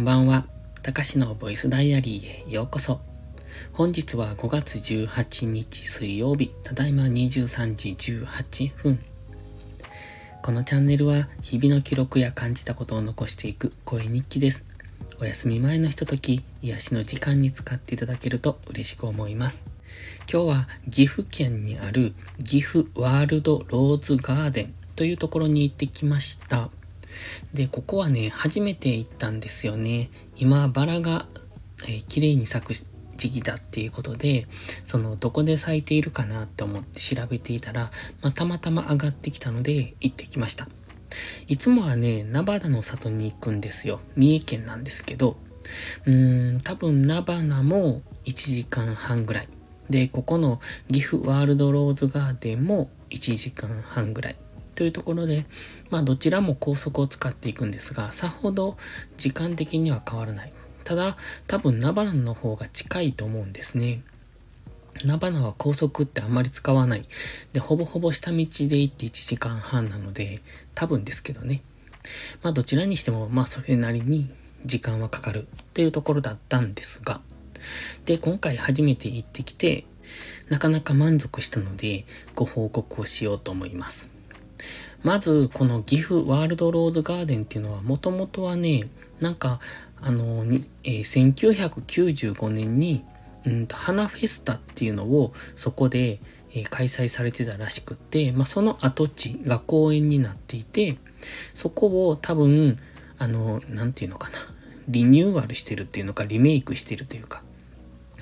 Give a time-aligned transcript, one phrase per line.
[0.00, 0.46] んばんは。
[0.82, 3.00] たかしのボイスダイアリーへようこそ。
[3.74, 7.90] 本日は5月18日水曜日、ただいま23時
[8.24, 8.98] 18分。
[10.42, 14.66] このチャンネルは日々の記録や感じたことを残していく声日記です。
[15.20, 19.66] お休み前のひととき、癒しの時間に使っていただけると嬉しく思います。
[20.32, 26.70] 今日は岐阜県にある岐阜ワールドローズガーデンというところに行ってきました。
[27.54, 30.10] で、ここはね、初めて行ったんですよね。
[30.36, 31.26] 今、バラが、
[31.84, 32.74] えー、綺麗に咲く
[33.16, 34.46] 時期だっていうことで、
[34.84, 37.90] その、どこで咲いているかなって思って調べていたら、
[38.22, 40.68] まあ、たまたま上がってきたので、行ってきました。
[41.48, 44.00] いつもはね、ナバナの里に行くんですよ。
[44.16, 45.36] 三重県なんですけど、
[46.06, 49.48] うーん、多分ナバナも1時間半ぐらい。
[49.88, 54.36] で、ここの岐阜ワールドローズガーデンも1時間半ぐらい。
[54.80, 55.44] というところで、
[55.90, 58.78] まあどちらも高速を使っていくんですが、さほど
[59.18, 60.50] 時間的には変わらない。
[60.84, 64.00] ただ、多分ナバナの方が近いと思うんですね。
[65.04, 67.04] ナバナは高速ってあんまり使わない。
[67.52, 70.40] で、ほぼほぼ下道で行って1時間半なので、
[70.74, 71.60] 多分ですけどね。
[72.42, 74.30] まあどちらにしても、まあそれなりに
[74.64, 77.20] 時間はかかるっていうところだったんですが、
[78.06, 79.84] で、今回初めて行ってきて、
[80.48, 84.19] なかなか満足したので、ご報告をしようと思います。
[85.02, 88.88] まず、この岐阜ワールドローズガーデンっていうのは、もともとはね、
[89.20, 89.60] なんか、
[90.02, 90.44] あの、
[90.84, 93.04] えー、1995年に、
[93.46, 96.20] うんと、花フェスタっていうのをそこで、
[96.52, 100.96] えー、開催されてたらしくって、まあ、その跡地が公園になっていて、
[101.54, 102.78] そこを多分、
[103.18, 104.38] あの、なんていうのかな、
[104.88, 107.42] リニューアルしてるっていうのか、リメイクしてるというか、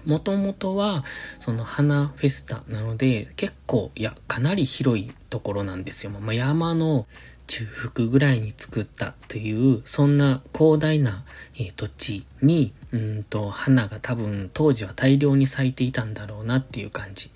[0.04, 1.04] もともとは、
[1.38, 6.10] その花フェスタなので、結構、いや、かなり広いところなんですよ。
[6.10, 7.06] まあ、山の
[7.46, 11.24] 中腹ぐらいに作ったという、そんな広大な、
[11.56, 17.30] えー、土地に、うんと、花が多分当時は大量に咲いていたんだろうなっていう感じ。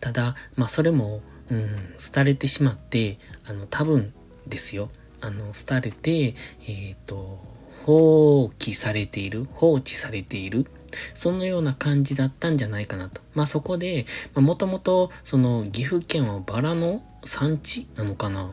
[0.00, 1.68] ただ、まあそれも、うん、
[2.14, 4.12] 廃れてしまって、あの、多分
[4.46, 4.90] ですよ。
[5.20, 7.38] あの、廃れて、えっ、ー、と、
[7.84, 10.66] 放棄されている、放置されている
[11.14, 13.20] そのような感じだったんじゃないかなと。
[13.34, 18.50] まあ、そこで、もともと、その岐阜県はバラの産地なのかな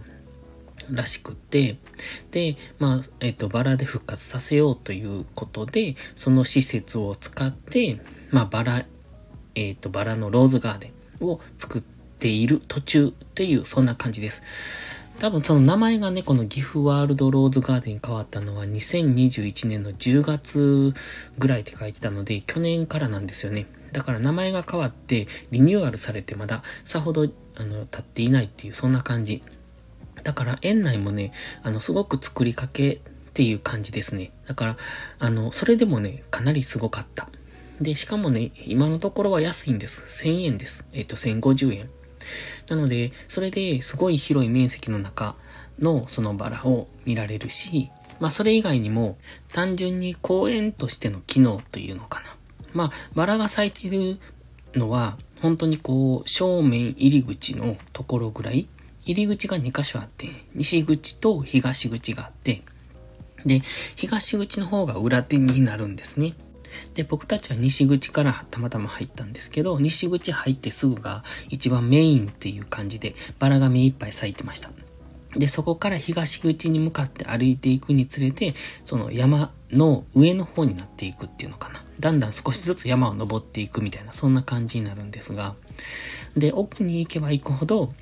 [0.92, 1.78] らしくて、
[2.32, 8.00] で、まあ、えっ、と、バラで復活させようということで、その施設を使って、
[8.32, 8.86] まあ、バラ、
[9.56, 14.44] えっ、と、バラのローズガーデンを作っている途中っていう、そんな感じです。
[15.20, 20.94] 多分その名前がね、この岐阜ワールドローズガーデンに変わったのは2021年の10月
[21.38, 23.66] ぐらいって書いてたので、去年からなんですよね。
[23.94, 29.42] だから名前が変わってリニューアルされてまださほどあの経っていないっていうそんな感じ。
[30.24, 31.32] だから園内もね、
[31.64, 33.00] あのすごく作りかけっ
[33.34, 34.32] ていう感じですね。
[34.48, 34.78] だから、
[35.20, 37.28] あの、それでもね、かなりすごかった。
[37.82, 40.24] で、しかもね、今のところは安いんです。
[40.26, 40.88] 1000円です。
[40.94, 41.90] えっ、と、1050円。
[42.70, 45.36] なので、それですごい広い面積の中
[45.80, 49.18] のそのバラを見られるし、まあそれ以外にも
[49.54, 52.28] 単純に公園としての機能というのかな。
[52.74, 54.20] まあバラが咲いている
[54.74, 58.68] のは本当にこう正面入り口のところぐらい
[59.06, 62.64] 入り口が2箇所あって、西口と東口があって、
[63.46, 63.62] で、
[63.96, 66.34] 東口の方が裏手になるんですね。
[66.94, 74.70] で、僕たちは西口からたまたま入ったんですけど、西口入ってすぐが一番メインっていう感じで、バラが目いっぱい咲いてました。
[75.36, 78.54] で、そこから東口に向かって歩いていくにつれて、
[78.86, 81.84] その山の上の方になっていくっていうのかな。
[82.00, 85.56] だんだん少しずつ山を登っていくみたいな、そんな感じになるんですが、
[86.38, 87.94] で、奥に行けば行くほど、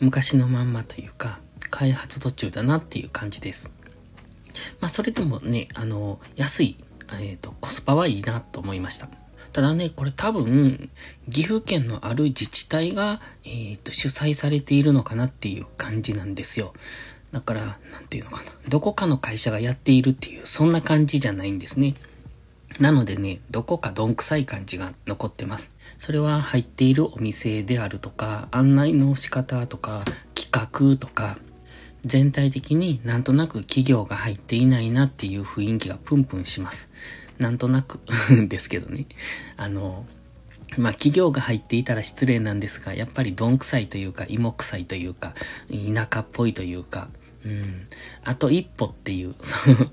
[0.00, 1.40] 昔のまんまというか、
[1.70, 3.70] 開発途中だなっていう感じです。
[4.80, 6.76] まあ、それでもね、あの、安い
[7.20, 9.08] えっ、と、コスパはいいなと思いました。
[9.52, 10.90] ただね、これ多分、
[11.30, 16.74] 岐阜県のある自治体が、え、ー、と、主催されているのかなっていう感じなんですよ。
[17.32, 18.52] だから、なんていうのかな。
[18.68, 21.94] どこかの会社がやっているっていう、そんな感じじゃないんですね。
[22.78, 25.74] なのでね、どこかどんくさい感じが残ってます。
[25.96, 30.04] それは入っているお店であるとか、案内の仕方とか、
[30.34, 31.38] 企画とか、
[32.06, 36.88] 全体的になんとなく企業が入っていないなっていう雰囲気がプンプンします。
[37.38, 38.00] なんとなく
[38.48, 39.06] ですけどね。
[39.56, 40.06] あの、
[40.78, 45.34] まあ、企業が入っていたら失礼なんですが、やっぱりどんくさいというか、芋臭いというか、
[45.68, 47.08] 田舎っぽいというか、
[47.44, 47.86] うん、
[48.24, 49.34] あと一歩っていう、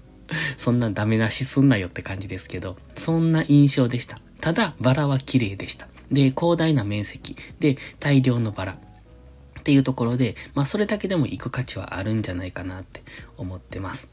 [0.57, 4.19] そんなダメ出しすんなよって感じですけど、そんな印象でした。
[4.39, 5.87] ただ、バラは綺麗でした。
[6.11, 7.35] で、広大な面積。
[7.59, 8.77] で、大量のバラ。
[9.63, 13.01] っていうところで、まあそれだけでも行く価値はあるんじゃないかなって
[13.37, 14.09] 思ってます。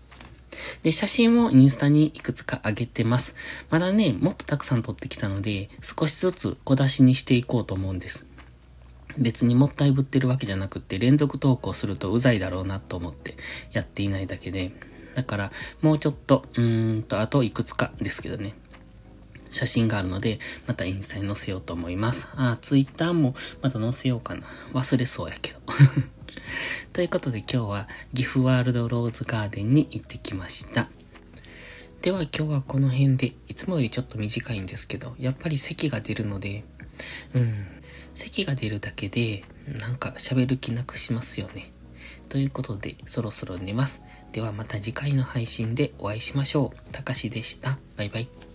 [0.85, 3.35] で、写真をインスタにいくつか上げてます。
[3.69, 8.27] まだね、もっとたくさん撮ってきたので、少しずつ小出しにしていこうと思うんです。
[9.19, 13.37] 別にもったいぶってるわけじゃなくて連続投稿するとうざいだろうなと思って
[13.73, 14.71] やっていないだけで。
[15.15, 15.53] だから、
[15.83, 18.55] もうちょっと、うーんと、あといくつかですけどね。
[19.51, 22.29] 写真があるので、またインスタに載せようと思います。
[22.35, 24.47] あ、ツイッターもまた載せようかな。
[24.73, 25.61] 忘れそうやけど。
[26.93, 30.89] ということで今日は岐阜ワールドローズガーデンに行ってきました。
[32.03, 36.65] では今日はこの辺で、いつもよりちょっと短いんですけど、やっぱり咳が出るので、
[37.35, 37.67] うん、
[38.15, 41.73] 咳が出るだけで、なんか喋る気なくしますよね。
[42.31, 44.03] ということで、そろそろ寝ます。
[44.33, 46.93] ではまた次回の配信でお会いしましょう。
[46.93, 47.79] たかしでした。
[47.97, 48.50] バイバイ。